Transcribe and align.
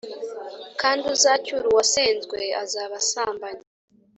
kandi 0.81 1.03
uzacyura 1.15 1.65
uwasenzwe 1.69 2.39
azaba 2.63 2.95
asambanye. 3.03 3.65